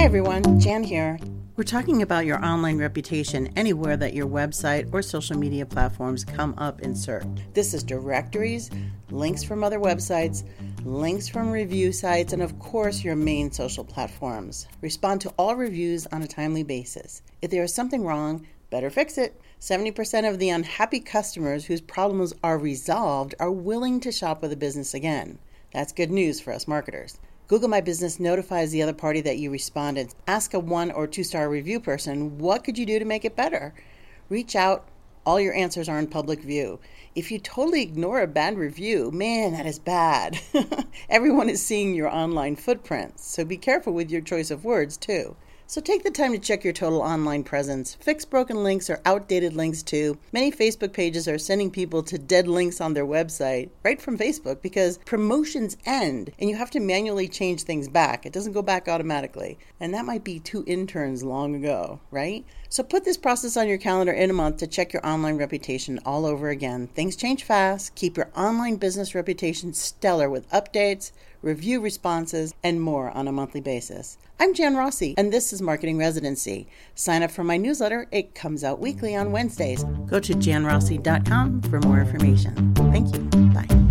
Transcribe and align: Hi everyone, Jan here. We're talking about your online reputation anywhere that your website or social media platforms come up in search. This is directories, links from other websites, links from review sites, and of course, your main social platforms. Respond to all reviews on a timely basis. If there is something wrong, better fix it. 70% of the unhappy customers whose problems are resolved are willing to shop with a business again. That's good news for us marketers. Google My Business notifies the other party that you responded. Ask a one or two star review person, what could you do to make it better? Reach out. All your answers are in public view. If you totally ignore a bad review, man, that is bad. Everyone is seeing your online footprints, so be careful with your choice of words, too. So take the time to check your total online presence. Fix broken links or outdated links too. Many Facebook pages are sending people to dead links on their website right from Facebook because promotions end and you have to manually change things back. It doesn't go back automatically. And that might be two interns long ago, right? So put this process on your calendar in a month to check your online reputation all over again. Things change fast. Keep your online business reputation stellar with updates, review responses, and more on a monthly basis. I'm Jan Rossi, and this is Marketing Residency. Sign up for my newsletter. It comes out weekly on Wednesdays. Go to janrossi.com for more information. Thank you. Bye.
Hi 0.00 0.06
everyone, 0.06 0.58
Jan 0.58 0.82
here. 0.82 1.18
We're 1.56 1.64
talking 1.64 2.00
about 2.00 2.24
your 2.24 2.42
online 2.42 2.78
reputation 2.78 3.52
anywhere 3.54 3.98
that 3.98 4.14
your 4.14 4.26
website 4.26 4.88
or 4.94 5.02
social 5.02 5.36
media 5.36 5.66
platforms 5.66 6.24
come 6.24 6.54
up 6.56 6.80
in 6.80 6.94
search. 6.94 7.26
This 7.52 7.74
is 7.74 7.84
directories, 7.84 8.70
links 9.10 9.44
from 9.44 9.62
other 9.62 9.78
websites, 9.78 10.42
links 10.86 11.28
from 11.28 11.50
review 11.50 11.92
sites, 11.92 12.32
and 12.32 12.40
of 12.40 12.58
course, 12.58 13.04
your 13.04 13.14
main 13.14 13.52
social 13.52 13.84
platforms. 13.84 14.66
Respond 14.80 15.20
to 15.20 15.34
all 15.36 15.54
reviews 15.54 16.06
on 16.06 16.22
a 16.22 16.26
timely 16.26 16.62
basis. 16.62 17.20
If 17.42 17.50
there 17.50 17.62
is 17.62 17.74
something 17.74 18.02
wrong, 18.02 18.46
better 18.70 18.88
fix 18.88 19.18
it. 19.18 19.38
70% 19.60 20.26
of 20.26 20.38
the 20.38 20.48
unhappy 20.48 21.00
customers 21.00 21.66
whose 21.66 21.82
problems 21.82 22.32
are 22.42 22.56
resolved 22.56 23.34
are 23.38 23.52
willing 23.52 24.00
to 24.00 24.12
shop 24.12 24.40
with 24.40 24.50
a 24.50 24.56
business 24.56 24.94
again. 24.94 25.38
That's 25.74 25.92
good 25.92 26.10
news 26.10 26.40
for 26.40 26.54
us 26.54 26.66
marketers. 26.66 27.18
Google 27.50 27.68
My 27.68 27.80
Business 27.80 28.20
notifies 28.20 28.70
the 28.70 28.80
other 28.80 28.92
party 28.92 29.20
that 29.22 29.38
you 29.38 29.50
responded. 29.50 30.14
Ask 30.28 30.54
a 30.54 30.60
one 30.60 30.92
or 30.92 31.08
two 31.08 31.24
star 31.24 31.50
review 31.50 31.80
person, 31.80 32.38
what 32.38 32.62
could 32.62 32.78
you 32.78 32.86
do 32.86 33.00
to 33.00 33.04
make 33.04 33.24
it 33.24 33.34
better? 33.34 33.74
Reach 34.28 34.54
out. 34.54 34.86
All 35.26 35.40
your 35.40 35.52
answers 35.52 35.88
are 35.88 35.98
in 35.98 36.06
public 36.06 36.42
view. 36.42 36.78
If 37.16 37.32
you 37.32 37.40
totally 37.40 37.82
ignore 37.82 38.20
a 38.20 38.28
bad 38.28 38.56
review, 38.56 39.10
man, 39.10 39.54
that 39.54 39.66
is 39.66 39.80
bad. 39.80 40.38
Everyone 41.10 41.48
is 41.48 41.60
seeing 41.60 41.92
your 41.92 42.08
online 42.08 42.54
footprints, 42.54 43.26
so 43.28 43.44
be 43.44 43.56
careful 43.56 43.94
with 43.94 44.12
your 44.12 44.20
choice 44.20 44.52
of 44.52 44.64
words, 44.64 44.96
too. 44.96 45.34
So 45.70 45.80
take 45.80 46.02
the 46.02 46.10
time 46.10 46.32
to 46.32 46.38
check 46.40 46.64
your 46.64 46.72
total 46.72 47.00
online 47.00 47.44
presence. 47.44 47.94
Fix 48.00 48.24
broken 48.24 48.64
links 48.64 48.90
or 48.90 49.00
outdated 49.06 49.54
links 49.54 49.84
too. 49.84 50.18
Many 50.32 50.50
Facebook 50.50 50.92
pages 50.92 51.28
are 51.28 51.38
sending 51.38 51.70
people 51.70 52.02
to 52.02 52.18
dead 52.18 52.48
links 52.48 52.80
on 52.80 52.92
their 52.92 53.06
website 53.06 53.70
right 53.84 54.02
from 54.02 54.18
Facebook 54.18 54.62
because 54.62 54.98
promotions 55.06 55.76
end 55.86 56.32
and 56.40 56.50
you 56.50 56.56
have 56.56 56.72
to 56.72 56.80
manually 56.80 57.28
change 57.28 57.62
things 57.62 57.86
back. 57.86 58.26
It 58.26 58.32
doesn't 58.32 58.52
go 58.52 58.62
back 58.62 58.88
automatically. 58.88 59.58
And 59.78 59.94
that 59.94 60.04
might 60.04 60.24
be 60.24 60.40
two 60.40 60.64
interns 60.66 61.22
long 61.22 61.54
ago, 61.54 62.00
right? 62.10 62.44
So 62.68 62.82
put 62.82 63.04
this 63.04 63.16
process 63.16 63.56
on 63.56 63.68
your 63.68 63.78
calendar 63.78 64.12
in 64.12 64.28
a 64.28 64.32
month 64.32 64.56
to 64.58 64.66
check 64.66 64.92
your 64.92 65.06
online 65.06 65.36
reputation 65.36 66.00
all 66.04 66.26
over 66.26 66.48
again. 66.48 66.88
Things 66.88 67.14
change 67.14 67.44
fast. 67.44 67.94
Keep 67.94 68.16
your 68.16 68.30
online 68.36 68.74
business 68.74 69.14
reputation 69.14 69.72
stellar 69.72 70.28
with 70.28 70.50
updates, 70.50 71.12
review 71.42 71.80
responses, 71.80 72.54
and 72.62 72.80
more 72.80 73.10
on 73.10 73.28
a 73.28 73.32
monthly 73.32 73.60
basis. 73.60 74.18
I'm 74.38 74.54
Jan 74.54 74.76
Rossi, 74.76 75.14
and 75.18 75.32
this 75.32 75.52
is 75.52 75.59
Marketing 75.60 75.98
Residency. 75.98 76.68
Sign 76.94 77.22
up 77.22 77.30
for 77.30 77.44
my 77.44 77.56
newsletter. 77.56 78.06
It 78.10 78.34
comes 78.34 78.64
out 78.64 78.80
weekly 78.80 79.14
on 79.14 79.32
Wednesdays. 79.32 79.84
Go 80.06 80.20
to 80.20 80.32
janrossi.com 80.34 81.62
for 81.62 81.80
more 81.80 82.00
information. 82.00 82.74
Thank 82.74 83.14
you. 83.14 83.20
Bye. 83.52 83.89